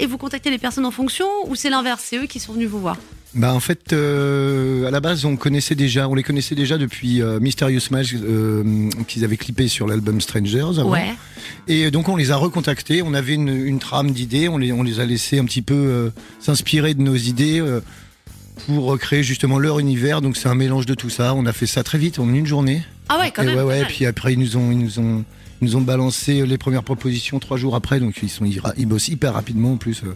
et 0.00 0.06
vous 0.06 0.18
contactez 0.18 0.50
les 0.50 0.58
personnes 0.58 0.86
en 0.86 0.90
fonction 0.90 1.26
ou 1.46 1.54
c'est 1.54 1.70
l'inverse 1.70 2.02
C'est 2.06 2.16
eux 2.18 2.26
qui 2.26 2.38
sont 2.40 2.52
venus 2.52 2.68
vous 2.68 2.80
voir? 2.80 2.96
Bah 3.34 3.52
en 3.52 3.60
fait, 3.60 3.92
euh, 3.92 4.86
à 4.86 4.90
la 4.90 5.00
base, 5.00 5.26
on 5.26 5.36
connaissait 5.36 5.74
déjà, 5.74 6.08
on 6.08 6.14
les 6.14 6.22
connaissait 6.22 6.54
déjà 6.54 6.78
depuis 6.78 7.20
euh, 7.20 7.38
Mysterious 7.38 7.80
Match 7.90 8.14
euh, 8.14 8.88
qu'ils 9.08 9.24
avaient 9.24 9.36
clippé 9.36 9.68
sur 9.68 9.86
l'album 9.86 10.22
Strangers. 10.22 10.78
Avant. 10.78 10.90
Ouais. 10.90 11.14
Et 11.68 11.90
donc 11.90 12.08
on 12.08 12.16
les 12.16 12.30
a 12.30 12.36
recontactés. 12.36 13.02
On 13.02 13.12
avait 13.12 13.34
une, 13.34 13.48
une 13.48 13.78
trame 13.78 14.12
d'idées. 14.12 14.48
On 14.48 14.56
les, 14.56 14.72
on 14.72 14.82
les 14.82 15.00
a 15.00 15.04
laissés 15.04 15.38
un 15.38 15.44
petit 15.44 15.60
peu 15.60 16.10
s'inspirer 16.40 16.94
de 16.94 17.02
nos 17.02 17.16
idées 17.16 17.62
pour 18.66 18.98
créer 18.98 19.22
justement 19.22 19.58
leur 19.58 19.80
univers. 19.80 20.22
Donc 20.22 20.38
c'est 20.38 20.48
un 20.48 20.54
mélange 20.54 20.86
de 20.86 20.94
tout 20.94 21.10
ça. 21.10 21.34
On 21.34 21.44
a 21.44 21.52
fait 21.52 21.66
ça 21.66 21.82
très 21.82 21.98
vite, 21.98 22.18
en 22.18 22.32
une 22.32 22.46
journée. 22.46 22.82
Ah 23.10 23.18
ouais, 23.18 23.32
quand 23.32 23.42
et 23.42 23.46
même. 23.46 23.56
ouais, 23.58 23.64
ouais. 23.64 23.84
Puis 23.84 24.06
après 24.06 24.32
ils 24.32 24.38
nous 24.38 24.56
ont, 24.56 24.70
ils 24.72 24.78
nous 24.78 24.98
ont, 24.98 25.24
ils 25.60 25.64
nous 25.66 25.76
ont 25.76 25.80
balancé 25.80 26.44
les 26.46 26.58
premières 26.58 26.82
propositions 26.82 27.38
trois 27.38 27.56
jours 27.56 27.74
après. 27.74 28.00
Donc 28.00 28.16
ils 28.22 28.28
sont, 28.28 28.44
bossent 28.86 29.08
hyper 29.08 29.34
rapidement 29.34 29.72
en 29.72 29.76
plus. 29.76 30.02
euh. 30.04 30.08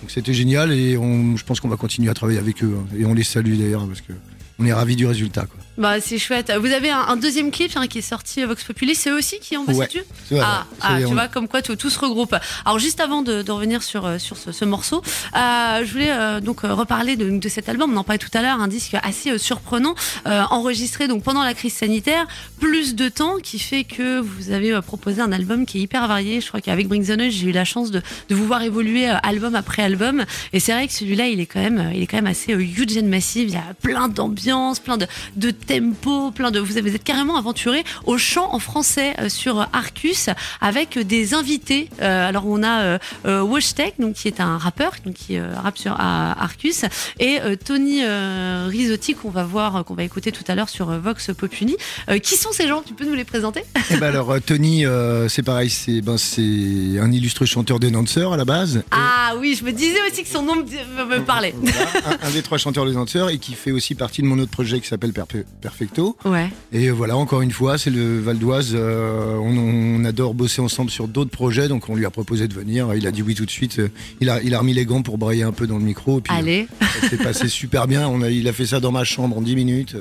Donc 0.00 0.10
c'était 0.10 0.34
génial 0.34 0.72
et 0.72 0.92
je 0.94 1.44
pense 1.44 1.60
qu'on 1.60 1.68
va 1.68 1.76
continuer 1.76 2.10
à 2.10 2.14
travailler 2.14 2.38
avec 2.38 2.62
eux. 2.64 2.74
hein. 2.78 2.96
Et 2.98 3.04
on 3.04 3.14
les 3.14 3.22
salue 3.24 3.56
d'ailleurs 3.58 3.86
parce 3.86 4.00
que 4.00 4.12
on 4.58 4.66
est 4.66 4.72
ravis 4.72 4.96
du 4.96 5.06
résultat. 5.06 5.46
Bah, 5.80 5.98
c'est 6.00 6.18
chouette. 6.18 6.52
Vous 6.60 6.72
avez 6.72 6.90
un, 6.90 6.98
un 7.08 7.16
deuxième 7.16 7.50
clip 7.50 7.72
hein, 7.74 7.86
qui 7.86 7.98
est 7.98 8.02
sorti 8.02 8.42
euh, 8.42 8.46
Vox 8.46 8.62
Populi, 8.64 8.94
c'est 8.94 9.08
eux 9.10 9.16
aussi 9.16 9.38
qui 9.40 9.56
ont 9.56 9.64
bossé 9.64 9.78
Ouais. 9.78 9.86
dessus 9.86 10.04
Ah, 10.42 10.66
ah, 10.82 10.98
tu 10.98 11.06
on- 11.06 11.12
vois, 11.12 11.26
comme 11.28 11.48
quoi 11.48 11.62
tout, 11.62 11.74
tout 11.74 11.88
se 11.88 11.98
regroupe. 11.98 12.34
Alors, 12.66 12.78
juste 12.78 13.00
avant 13.00 13.22
de, 13.22 13.40
de 13.40 13.50
revenir 13.50 13.82
sur, 13.82 14.04
euh, 14.04 14.18
sur 14.18 14.36
ce, 14.36 14.52
ce 14.52 14.64
morceau, 14.66 15.02
euh, 15.36 15.82
je 15.84 15.90
voulais 15.90 16.10
euh, 16.12 16.40
donc 16.40 16.60
reparler 16.60 17.16
de, 17.16 17.30
de 17.30 17.48
cet 17.48 17.70
album. 17.70 17.94
On 17.94 17.96
en 17.96 18.04
parlait 18.04 18.18
tout 18.18 18.28
à 18.34 18.42
l'heure, 18.42 18.60
un 18.60 18.68
disque 18.68 18.94
assez 19.02 19.30
euh, 19.30 19.38
surprenant, 19.38 19.94
enregistré 20.26 21.08
donc 21.08 21.22
pendant 21.22 21.42
la 21.42 21.54
crise 21.54 21.72
sanitaire, 21.72 22.26
plus 22.58 22.94
de 22.94 23.08
temps, 23.08 23.36
qui 23.42 23.58
fait 23.58 23.84
que 23.84 24.20
vous 24.20 24.50
avez 24.50 24.78
proposé 24.82 25.22
un 25.22 25.32
album 25.32 25.64
qui 25.64 25.78
est 25.78 25.82
hyper 25.82 26.06
varié. 26.08 26.42
Je 26.42 26.48
crois 26.48 26.60
qu'avec 26.60 26.88
Bring 26.88 27.06
the 27.06 27.16
Noise, 27.16 27.32
j'ai 27.32 27.46
eu 27.48 27.52
la 27.52 27.64
chance 27.64 27.90
de, 27.90 28.02
de 28.28 28.34
vous 28.34 28.46
voir 28.46 28.62
évoluer 28.62 29.06
album 29.08 29.54
après 29.54 29.82
album. 29.82 30.24
Et 30.52 30.60
c'est 30.60 30.72
vrai 30.72 30.86
que 30.86 30.92
celui-là, 30.92 31.28
il 31.28 31.40
est 31.40 31.46
quand 31.46 31.60
même, 31.60 31.90
il 31.94 32.02
est 32.02 32.06
quand 32.06 32.18
même 32.18 32.26
assez 32.26 32.52
huge 32.52 32.98
and 32.98 33.06
massive. 33.06 33.48
Il 33.48 33.54
y 33.54 33.56
a 33.56 33.74
plein 33.80 34.08
d'ambiance, 34.08 34.78
plein 34.80 34.98
de, 34.98 35.06
de 35.36 35.50
tempo, 35.70 36.30
plein 36.32 36.50
de. 36.50 36.58
Vous 36.58 36.76
avez 36.78 36.90
vous 36.90 36.96
êtes 36.96 37.04
carrément 37.04 37.36
aventuré 37.36 37.84
au 38.04 38.18
chant 38.18 38.52
en 38.52 38.58
français 38.58 39.14
euh, 39.20 39.28
sur 39.28 39.68
Arcus 39.72 40.28
avec 40.60 40.96
euh, 40.96 41.04
des 41.04 41.32
invités. 41.34 41.88
Euh, 42.02 42.28
alors 42.28 42.46
on 42.46 42.62
a 42.62 42.80
euh, 42.82 42.98
euh, 43.26 43.42
Washtek, 43.42 43.94
donc 44.00 44.14
qui 44.14 44.26
est 44.28 44.40
un 44.40 44.58
rappeur, 44.58 44.92
donc 45.04 45.14
qui 45.14 45.36
euh, 45.36 45.54
rappe 45.54 45.78
sur 45.78 45.92
à 45.98 46.32
Arcus, 46.42 46.84
et 47.18 47.40
euh, 47.40 47.54
Tony 47.56 48.00
euh, 48.02 48.66
Risotti 48.68 49.14
qu'on 49.14 49.30
va 49.30 49.44
voir, 49.44 49.76
euh, 49.76 49.82
qu'on 49.82 49.94
va 49.94 50.02
écouter 50.02 50.32
tout 50.32 50.44
à 50.48 50.54
l'heure 50.54 50.68
sur 50.68 50.90
euh, 50.90 50.98
Vox 50.98 51.30
Populi. 51.36 51.76
Euh, 52.08 52.18
qui 52.18 52.36
sont 52.36 52.50
ces 52.52 52.66
gens? 52.66 52.82
Tu 52.84 52.94
peux 52.94 53.04
nous 53.06 53.14
les 53.14 53.24
présenter? 53.24 53.62
Eh 53.90 53.96
ben 53.96 54.08
alors 54.08 54.30
euh, 54.32 54.40
Tony, 54.40 54.84
euh, 54.84 55.28
c'est 55.28 55.42
pareil, 55.42 55.70
c'est 55.70 56.00
ben, 56.00 56.18
c'est 56.18 56.98
un 57.00 57.12
illustre 57.12 57.44
chanteur 57.44 57.78
des 57.78 57.90
Danseurs 57.90 58.32
à 58.32 58.36
la 58.36 58.44
base. 58.44 58.76
Et- 58.78 58.82
Ah 58.90 59.34
oui, 59.38 59.56
je 59.58 59.64
me 59.64 59.72
disais 59.72 59.98
aussi 60.10 60.22
que 60.24 60.28
son 60.28 60.42
nom 60.42 60.56
me, 60.56 61.20
parlait. 61.20 61.54
Voilà, 61.60 62.16
un, 62.22 62.28
un 62.28 62.30
des 62.30 62.42
trois 62.42 62.58
chanteurs 62.58 62.86
des 62.86 62.92
Danseurs 62.94 63.28
et 63.30 63.38
qui 63.38 63.54
fait 63.54 63.70
aussi 63.70 63.94
partie 63.94 64.22
de 64.22 64.26
mon 64.26 64.38
autre 64.38 64.50
projet 64.50 64.80
qui 64.80 64.88
s'appelle 64.88 65.12
Perpe- 65.12 65.44
Perfecto. 65.60 66.16
Ouais. 66.24 66.48
Et 66.72 66.90
voilà, 66.90 67.16
encore 67.16 67.42
une 67.42 67.50
fois, 67.50 67.76
c'est 67.76 67.90
le 67.90 68.18
Val 68.20 68.38
d'Oise. 68.38 68.70
euh, 68.74 69.36
on, 69.36 69.56
on 70.00 70.04
adore 70.04 70.32
bosser 70.34 70.62
ensemble 70.62 70.90
sur 70.90 71.06
d'autres 71.08 71.30
projets, 71.30 71.68
donc 71.68 71.88
on 71.88 71.94
lui 71.94 72.06
a 72.06 72.10
proposé 72.10 72.48
de 72.48 72.54
venir. 72.54 72.94
Il 72.94 73.06
a 73.06 73.10
dit 73.10 73.20
oui 73.22 73.34
tout 73.34 73.44
de 73.44 73.50
suite. 73.50 73.80
Il 74.20 74.30
a, 74.30 74.42
il 74.42 74.54
a 74.54 74.58
remis 74.60 74.72
les 74.72 74.86
gants 74.86 75.02
pour 75.02 75.18
brailler 75.18 75.42
un 75.42 75.52
peu 75.52 75.66
dans 75.66 75.76
le 75.78 75.84
micro. 75.84 76.18
Et 76.18 76.22
puis, 76.22 76.34
Allez. 76.34 76.66
euh, 76.82 76.86
ça 77.02 77.08
s'est 77.10 77.18
passé 77.18 77.48
super 77.48 77.86
bien. 77.86 78.08
On 78.08 78.22
a, 78.22 78.30
il 78.30 78.48
a 78.48 78.52
fait 78.52 78.66
ça 78.66 78.80
dans 78.80 78.92
ma 78.92 79.04
chambre 79.04 79.36
en 79.36 79.42
10 79.42 79.54
minutes. 79.56 79.96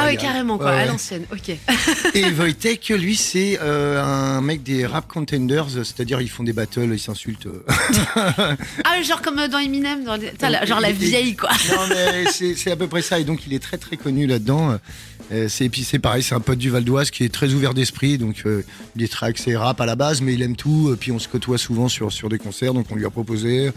Ah 0.00 0.06
oui, 0.08 0.16
carrément, 0.16 0.56
quoi, 0.58 0.66
Ouais, 0.70 0.80
à 0.82 0.86
l'ancienne. 0.86 1.24
Ok. 1.32 1.48
Et 2.14 2.24
Wojtek, 2.30 2.88
lui, 2.90 3.16
c'est 3.16 3.58
euh, 3.60 4.02
un 4.02 4.40
mec 4.40 4.62
des 4.62 4.86
rap 4.86 5.06
contenders, 5.08 5.66
c'est-à-dire 5.70 6.20
ils 6.20 6.28
font 6.30 6.44
des 6.44 6.52
battles, 6.52 6.88
ils 6.92 6.98
s'insultent. 7.00 7.46
euh. 7.46 7.64
Ah, 8.84 9.02
genre 9.02 9.20
comme 9.22 9.36
dans 9.48 9.58
Eminem, 9.58 10.04
dans 10.04 10.16
les- 10.16 10.32
la- 10.40 10.64
genre 10.64 10.80
la 10.80 10.92
vieille, 10.92 11.36
quoi. 11.36 11.50
Non, 11.70 11.82
mais 11.88 12.24
c'est 12.30 12.70
à 12.70 12.76
peu 12.76 12.86
près 12.86 13.02
ça. 13.02 13.18
Et 13.18 13.24
donc, 13.24 13.46
il 13.46 13.54
est 13.54 13.58
très, 13.58 13.76
très 13.78 13.96
connu 13.96 14.26
là-dedans. 14.26 14.78
Euh, 15.32 15.48
c'est- 15.48 15.66
Et 15.66 15.68
puis, 15.68 15.82
c'est 15.84 15.98
pareil, 15.98 16.22
c'est 16.22 16.34
un 16.34 16.40
pote 16.40 16.58
du 16.58 16.70
Val 16.70 16.84
d'Oise 16.84 17.10
qui 17.10 17.24
est 17.24 17.28
très 17.32 17.52
ouvert 17.52 17.74
d'esprit. 17.74 18.16
Donc, 18.18 18.42
euh, 18.46 18.62
il 18.96 19.02
est 19.02 19.12
très 19.12 19.26
axé 19.26 19.56
rap 19.56 19.80
à 19.80 19.86
la 19.86 19.96
base, 19.96 20.20
mais 20.22 20.32
il 20.34 20.42
aime 20.42 20.56
tout. 20.56 20.88
Euh, 20.90 20.96
Puis, 20.98 21.12
on 21.12 21.18
se 21.18 21.28
côtoie 21.28 21.58
souvent 21.58 21.88
sur, 21.88 22.12
sur 22.12 22.28
des 22.28 22.38
concerts. 22.38 22.72
Donc, 22.74 22.86
on 22.90 22.94
lui 22.94 23.04
a 23.04 23.10
proposé. 23.10 23.70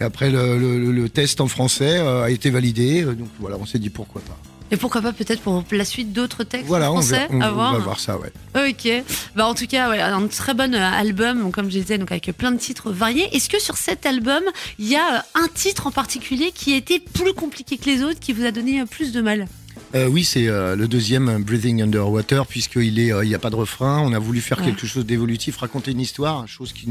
Et 0.00 0.04
après, 0.04 0.30
le, 0.30 0.58
le- 0.58 0.92
le 0.92 1.08
test 1.08 1.40
en 1.40 1.46
français 1.48 1.98
euh, 1.98 2.22
a 2.24 2.30
été 2.30 2.50
validé. 2.50 3.02
Euh, 3.04 3.14
Donc, 3.14 3.28
voilà, 3.38 3.56
on 3.60 3.66
s'est 3.66 3.78
dit 3.78 3.90
pourquoi 3.90 4.22
pas. 4.22 4.38
Et 4.74 4.76
pourquoi 4.76 5.00
pas 5.02 5.12
peut-être 5.12 5.40
pour 5.40 5.62
la 5.70 5.84
suite 5.84 6.12
d'autres 6.12 6.42
textes 6.42 6.66
Voilà, 6.66 6.90
on, 6.90 6.96
français 6.96 7.28
on- 7.30 7.40
à 7.40 7.50
on 7.50 7.54
voir. 7.54 7.72
va 7.74 7.78
voir 7.78 8.00
ça, 8.00 8.18
ouais. 8.18 8.32
Ok. 8.56 9.04
Bah 9.36 9.46
en 9.46 9.54
tout 9.54 9.66
cas, 9.68 9.88
ouais, 9.88 10.00
un 10.00 10.26
très 10.26 10.52
bon 10.52 10.74
euh, 10.74 10.78
album, 10.92 11.52
comme 11.52 11.66
je 11.70 11.78
disais, 11.78 11.96
donc 11.96 12.10
avec 12.10 12.26
plein 12.36 12.50
de 12.50 12.58
titres 12.58 12.90
variés. 12.90 13.28
Est-ce 13.36 13.48
que 13.48 13.60
sur 13.60 13.76
cet 13.76 14.04
album, 14.04 14.42
il 14.80 14.88
y 14.88 14.96
a 14.96 15.18
euh, 15.18 15.20
un 15.44 15.46
titre 15.54 15.86
en 15.86 15.92
particulier 15.92 16.50
qui 16.52 16.74
a 16.74 16.76
été 16.76 16.98
plus 16.98 17.34
compliqué 17.34 17.76
que 17.78 17.86
les 17.86 18.02
autres, 18.02 18.18
qui 18.18 18.32
vous 18.32 18.44
a 18.44 18.50
donné 18.50 18.80
euh, 18.80 18.84
plus 18.86 19.12
de 19.12 19.20
mal? 19.20 19.46
Euh, 19.94 20.08
oui, 20.08 20.24
c'est 20.24 20.48
euh, 20.48 20.74
le 20.74 20.88
deuxième, 20.88 21.42
Breathing 21.44 21.80
Underwater, 21.82 22.46
puisqu'il 22.46 22.98
est, 22.98 23.12
euh, 23.12 23.24
il 23.24 23.28
n'y 23.28 23.34
a 23.36 23.38
pas 23.38 23.50
de 23.50 23.56
refrain. 23.56 24.00
On 24.00 24.12
a 24.12 24.18
voulu 24.18 24.40
faire 24.40 24.58
Ouais. 24.58 24.64
quelque 24.66 24.86
chose 24.88 25.06
d'évolutif, 25.06 25.56
raconter 25.58 25.92
une 25.92 26.00
histoire, 26.00 26.48
chose 26.48 26.72
qui, 26.72 26.88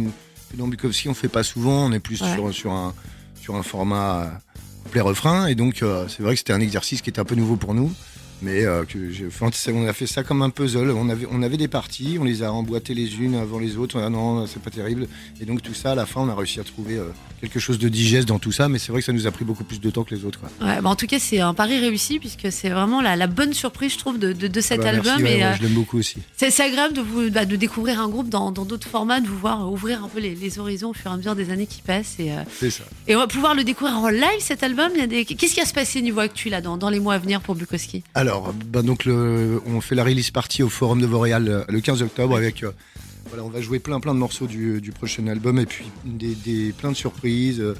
dans 0.53 0.67
Bukowski 0.69 1.09
on 1.09 1.13
fait 1.13 1.27
pas 1.27 1.43
souvent. 1.43 1.85
On 1.87 1.91
est 1.91 1.99
plus 1.99 2.21
Ouais. 2.21 2.33
sur, 2.33 2.53
sur, 2.53 2.71
un, 2.71 2.93
sur 3.41 3.55
un 3.55 3.63
format 3.63 4.39
euh, 4.83 4.89
couplet 4.89 5.01
refrain, 5.01 5.47
et 5.47 5.55
donc 5.55 5.81
euh, 5.81 6.05
c'est 6.07 6.23
vrai 6.23 6.33
que 6.33 6.39
c'était 6.39 6.53
un 6.53 6.61
exercice 6.61 7.01
qui 7.01 7.09
était 7.09 7.19
un 7.19 7.25
peu 7.25 7.35
nouveau 7.35 7.55
pour 7.55 7.73
nous. 7.73 7.93
Mais 8.43 8.65
euh, 8.65 8.83
on 9.73 9.87
a 9.87 9.93
fait 9.93 10.05
ça 10.07 10.23
comme 10.23 10.41
un 10.41 10.49
puzzle. 10.49 10.91
On 10.91 11.07
avait, 11.09 11.25
on 11.31 11.41
avait 11.41 11.57
des 11.57 11.67
parties, 11.69 12.17
on 12.19 12.23
les 12.25 12.43
a 12.43 12.51
emboîtées 12.51 12.93
les 12.93 13.15
unes 13.15 13.35
avant 13.35 13.57
les 13.57 13.77
autres. 13.77 13.99
Ah 14.03 14.09
non, 14.09 14.45
c'est 14.47 14.61
pas 14.61 14.69
terrible. 14.69 15.07
Et 15.41 15.45
donc 15.45 15.61
tout 15.61 15.73
ça, 15.73 15.93
à 15.93 15.95
la 15.95 16.05
fin, 16.05 16.21
on 16.21 16.29
a 16.29 16.35
réussi 16.35 16.59
à 16.59 16.63
trouver 16.63 16.95
euh, 16.97 17.05
quelque 17.39 17.59
chose 17.59 17.79
de 17.79 17.87
digeste 17.87 18.27
dans 18.27 18.39
tout 18.39 18.51
ça. 18.51 18.67
Mais 18.67 18.79
c'est 18.79 18.91
vrai 18.91 18.99
que 19.01 19.05
ça 19.05 19.13
nous 19.13 19.27
a 19.27 19.31
pris 19.31 19.45
beaucoup 19.45 19.63
plus 19.63 19.79
de 19.79 19.89
temps 19.89 20.03
que 20.03 20.13
les 20.13 20.25
autres. 20.25 20.39
Quoi. 20.41 20.49
Ouais, 20.67 20.81
bah 20.81 20.89
en 20.89 20.95
tout 20.95 21.07
cas, 21.07 21.19
c'est 21.19 21.39
un 21.39 21.53
pari 21.53 21.79
réussi 21.79 22.19
puisque 22.19 22.51
c'est 22.51 22.69
vraiment 22.69 23.01
la, 23.01 23.15
la 23.15 23.27
bonne 23.27 23.53
surprise, 23.53 23.93
je 23.93 23.97
trouve, 23.97 24.19
de, 24.19 24.33
de, 24.33 24.47
de 24.47 24.61
cet 24.61 24.81
Ah 24.81 24.83
bah, 24.83 24.89
album. 24.89 25.21
merci, 25.21 25.33
et 25.33 25.37
ouais, 25.37 25.43
euh, 25.43 25.55
je 25.57 25.63
l'aime 25.63 25.73
beaucoup 25.73 25.97
aussi. 25.99 26.17
c'est 26.35 26.59
agréable 26.61 26.93
de, 26.95 27.01
vous, 27.01 27.29
bah, 27.31 27.45
de 27.45 27.55
découvrir 27.55 28.01
un 28.01 28.09
groupe 28.09 28.27
dans 28.29 28.51
d'autres 28.51 28.87
formats, 28.89 29.21
de 29.21 29.27
vous 29.27 29.37
voir 29.39 29.71
ouvrir 29.71 30.03
un 30.03 30.09
peu 30.09 30.19
les, 30.19 30.35
les 30.35 30.59
horizons 30.59 30.89
au 30.89 30.93
fur 30.93 31.09
et 31.11 31.13
à 31.13 31.17
mesure 31.17 31.35
des 31.35 31.49
années 31.49 31.67
qui 31.67 31.81
passent. 31.81 32.15
Et, 32.19 32.31
C'est 32.59 32.69
ça. 32.71 32.83
et 33.07 33.15
on 33.15 33.19
va 33.19 33.27
pouvoir 33.27 33.55
le 33.55 33.63
découvrir 33.63 33.97
en 33.97 34.09
live 34.09 34.39
cet 34.39 34.63
album. 34.63 34.91
Des... 35.07 35.23
Qu'est-ce 35.23 35.53
qui 35.53 35.59
va 35.61 35.65
se 35.65 35.73
passer 35.73 36.01
niveau 36.01 36.19
actu 36.19 36.49
là 36.49 36.59
dans, 36.59 36.75
dans 36.77 36.89
les 36.89 36.99
mois 36.99 37.13
à 37.13 37.17
venir 37.19 37.39
pour 37.41 37.55
Bukowski? 37.55 38.03
Alors, 38.15 38.32
bah 38.71 38.81
donc 38.81 39.05
le, 39.05 39.61
on 39.65 39.81
fait 39.81 39.95
la 39.95 40.03
release 40.03 40.31
party 40.31 40.63
au 40.63 40.69
Forum 40.69 40.99
de 41.01 41.05
Vauréal 41.05 41.47
euh, 41.47 41.63
le 41.69 41.79
15 41.81 42.01
octobre 42.01 42.35
avec. 42.37 42.63
euh, 42.63 42.71
voilà, 43.29 43.43
on 43.43 43.49
va 43.49 43.61
jouer 43.61 43.79
plein 43.79 43.99
plein 43.99 44.13
de 44.13 44.19
morceaux 44.19 44.47
du, 44.47 44.79
du 44.81 44.91
prochain 44.91 45.25
album 45.27 45.57
et 45.59 45.65
puis 45.65 45.85
des, 46.05 46.35
des- 46.35 46.71
plein 46.73 46.91
de 46.91 46.95
surprises, 46.97 47.59
euh, 47.61 47.75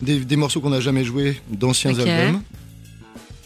des, 0.00 0.20
des 0.20 0.36
morceaux 0.36 0.60
qu'on 0.60 0.70
n'a 0.70 0.80
jamais 0.80 1.04
joués 1.04 1.40
d'anciens 1.50 1.92
albums. 2.00 2.42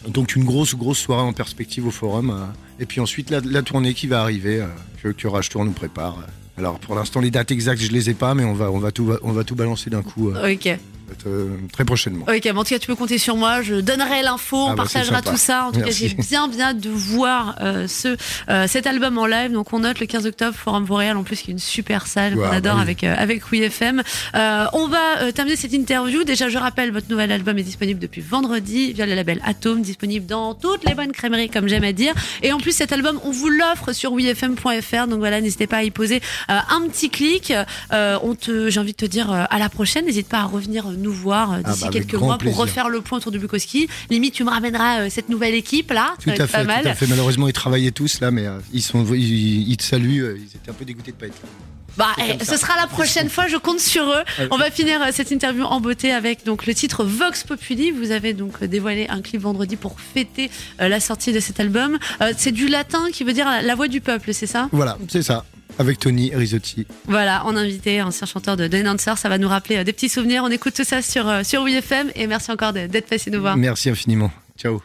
Donc 0.08 0.36
une 0.36 0.44
grosse 0.44 0.74
grosse 0.76 0.98
soirée 0.98 1.22
en 1.22 1.32
perspective 1.32 1.86
au 1.86 1.90
Forum 1.90 2.30
euh, 2.30 2.44
et 2.80 2.86
puis 2.86 3.00
ensuite 3.00 3.30
la, 3.30 3.40
la 3.40 3.62
tournée 3.62 3.92
qui 3.92 4.06
va 4.06 4.20
arriver 4.22 4.64
que, 5.02 5.08
que 5.08 5.26
Rage 5.26 5.48
Tour 5.48 5.64
nous 5.64 5.72
prépare. 5.72 6.16
Alors 6.58 6.78
pour 6.78 6.94
l'instant 6.94 7.20
les 7.20 7.30
dates 7.30 7.50
exactes 7.50 7.82
je 7.82 7.90
les 7.92 8.08
ai 8.08 8.14
pas 8.14 8.34
mais 8.34 8.44
on 8.44 8.54
va 8.54 8.70
on 8.70 8.78
va 8.78 8.90
tout 8.92 9.12
on 9.22 9.32
va 9.32 9.44
tout 9.44 9.56
balancer 9.56 9.90
d'un 9.90 10.02
coup 10.02 10.30
Ok. 10.30 10.78
Euh, 11.26 11.56
très 11.72 11.84
prochainement. 11.84 12.24
Ok, 12.28 12.40
mais 12.44 12.50
en 12.50 12.64
tout 12.64 12.70
cas, 12.70 12.78
tu 12.78 12.86
peux 12.86 12.94
compter 12.96 13.18
sur 13.18 13.36
moi. 13.36 13.62
Je 13.62 13.76
donnerai 13.76 14.22
l'info, 14.22 14.56
on 14.56 14.66
Ah 14.70 14.74
bah, 14.74 14.82
partagera 14.84 15.22
tout 15.22 15.36
ça. 15.36 15.66
En 15.66 15.72
tout 15.72 15.80
Merci. 15.80 16.08
cas, 16.08 16.08
j'ai 16.08 16.22
bien, 16.28 16.48
bien 16.48 16.74
de 16.74 16.88
voir 16.90 17.56
euh, 17.60 17.86
ce, 17.88 18.16
euh, 18.48 18.66
cet 18.66 18.86
album 18.86 19.18
en 19.18 19.26
live. 19.26 19.52
Donc, 19.52 19.72
on 19.72 19.80
note 19.80 20.00
le 20.00 20.06
15 20.06 20.26
octobre, 20.26 20.56
Forum 20.56 20.84
Boréal, 20.84 21.16
en 21.16 21.22
plus, 21.22 21.40
qui 21.40 21.50
est 21.50 21.52
une 21.52 21.58
super 21.58 22.06
salle 22.06 22.34
Ouais, 22.34 22.42
qu'on 22.44 22.50
bah 22.50 22.56
adore 22.56 22.76
oui. 22.76 22.82
avec, 22.82 23.04
euh, 23.04 23.14
avec 23.16 23.42
WeFM. 23.50 24.02
Euh, 24.34 24.64
on 24.72 24.88
va 24.88 25.18
euh, 25.22 25.32
terminer 25.32 25.56
cette 25.56 25.72
interview. 25.72 26.24
Déjà, 26.24 26.48
je 26.48 26.58
rappelle, 26.58 26.90
votre 26.92 27.08
nouvel 27.10 27.30
album 27.32 27.56
est 27.58 27.62
disponible 27.62 28.00
depuis 28.00 28.20
vendredi 28.20 28.92
via 28.92 29.06
le 29.06 29.14
label 29.14 29.40
Atom, 29.44 29.82
disponible 29.82 30.26
dans 30.26 30.54
toutes 30.54 30.84
les 30.84 30.94
bonnes 30.94 31.12
crèmeries, 31.12 31.48
comme 31.50 31.68
j'aime 31.68 31.84
à 31.84 31.92
dire. 31.92 32.14
Et 32.42 32.52
en 32.52 32.58
plus, 32.58 32.72
cet 32.72 32.92
album, 32.92 33.20
on 33.24 33.30
vous 33.30 33.48
l'offre 33.48 33.92
sur 33.92 34.12
wefm.fr. 34.12 35.06
Donc 35.08 35.18
voilà, 35.18 35.40
n'hésitez 35.40 35.66
pas 35.66 35.78
à 35.78 35.82
y 35.82 35.90
poser 35.90 36.20
un 36.48 36.80
petit 36.88 37.10
clic. 37.10 37.52
On 37.92 38.34
te, 38.34 38.70
j'ai 38.70 38.80
envie 38.80 38.92
de 38.92 38.96
te 38.96 39.06
dire 39.06 39.30
à 39.30 39.58
la 39.58 39.68
prochaine. 39.68 40.04
N'hésite 40.06 40.28
pas 40.28 40.38
à 40.40 40.44
revenir 40.44 40.86
nous 40.96 41.12
voir 41.12 41.52
euh, 41.52 41.60
Ah 41.64 41.72
d'ici 41.72 41.84
bah, 41.84 41.90
quelques 41.92 42.14
mois 42.14 42.38
pour 42.38 42.56
refaire 42.56 42.88
le 42.88 43.00
point 43.00 43.18
autour 43.18 43.32
du 43.32 43.38
Bukowski. 43.38 43.88
Limite, 44.10 44.34
tu 44.34 44.44
me 44.44 44.50
ramèneras 44.50 45.00
euh, 45.00 45.08
cette 45.10 45.28
nouvelle 45.28 45.54
équipe 45.54 45.90
là. 45.90 46.14
Tout 46.22 46.30
ça 46.30 46.44
à 46.44 46.46
pas 46.46 46.58
fait, 46.58 46.64
mal. 46.64 46.82
tout 46.82 46.88
à 46.88 46.94
fait. 46.94 47.06
Malheureusement, 47.06 47.48
ils 47.48 47.52
travaillaient 47.52 47.90
tous 47.90 48.20
là, 48.20 48.30
mais 48.30 48.46
euh, 48.46 48.58
ils 48.72 48.82
sont, 48.82 49.04
ils, 49.14 49.68
ils 49.68 49.76
te 49.76 49.82
saluent. 49.84 50.36
Ils 50.38 50.56
étaient 50.56 50.70
un 50.70 50.74
peu 50.74 50.84
dégoûtés 50.84 51.12
de 51.12 51.16
pas 51.16 51.26
être 51.26 51.40
là. 51.42 51.48
Bah, 51.96 52.08
eh, 52.18 52.44
ce 52.44 52.56
sera 52.56 52.76
la 52.76 52.86
prochaine 52.86 53.30
fois, 53.30 53.46
je 53.46 53.56
compte 53.56 53.80
sur 53.80 54.04
eux. 54.04 54.24
Ouais. 54.38 54.48
On 54.50 54.58
va 54.58 54.70
finir 54.70 55.00
cette 55.12 55.30
interview 55.30 55.64
en 55.64 55.80
beauté 55.80 56.12
avec 56.12 56.44
donc 56.44 56.66
le 56.66 56.74
titre 56.74 57.04
Vox 57.04 57.44
Populi. 57.44 57.90
Vous 57.90 58.10
avez 58.10 58.34
donc 58.34 58.62
dévoilé 58.62 59.06
un 59.08 59.22
clip 59.22 59.40
vendredi 59.40 59.76
pour 59.76 59.96
fêter 59.98 60.50
euh, 60.80 60.88
la 60.88 61.00
sortie 61.00 61.32
de 61.32 61.40
cet 61.40 61.58
album. 61.58 61.98
Euh, 62.20 62.32
c'est 62.36 62.52
du 62.52 62.68
latin 62.68 63.04
qui 63.12 63.24
veut 63.24 63.32
dire 63.32 63.48
la 63.62 63.74
voix 63.74 63.88
du 63.88 64.00
peuple, 64.00 64.34
c'est 64.34 64.46
ça? 64.46 64.68
Voilà, 64.72 64.98
c'est 65.08 65.22
ça. 65.22 65.44
Avec 65.78 65.98
Tony 65.98 66.34
Risotti. 66.34 66.86
Voilà, 67.06 67.44
en 67.44 67.56
invité, 67.56 68.00
ancien 68.02 68.26
chanteur 68.26 68.56
de 68.56 68.66
The 68.66 68.74
Announcer, 68.74 69.14
ça 69.16 69.28
va 69.28 69.38
nous 69.38 69.48
rappeler 69.48 69.78
euh, 69.78 69.84
des 69.84 69.92
petits 69.92 70.08
souvenirs. 70.08 70.42
On 70.44 70.50
écoute 70.50 70.74
tout 70.74 70.84
ça 70.84 71.02
sur, 71.02 71.28
euh, 71.28 71.42
sur 71.42 71.62
WeFM 71.64 72.10
et 72.14 72.26
merci 72.26 72.50
encore 72.50 72.72
d'être 72.72 73.08
passé 73.08 73.30
nous 73.30 73.40
voir. 73.40 73.56
Merci 73.56 73.90
infiniment. 73.90 74.30
Ciao. 74.58 74.80